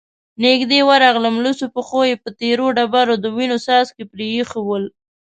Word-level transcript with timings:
نږدې 0.45 0.79
ورغلم، 0.89 1.35
لوڅو 1.43 1.65
پښو 1.75 2.01
يې 2.09 2.15
په 2.23 2.29
تېرو 2.39 2.65
ډبرو 2.77 3.15
د 3.23 3.25
وينو 3.35 3.57
څاڅکې 3.65 4.03
پرېښي 4.13 4.59
ول، 4.63 4.83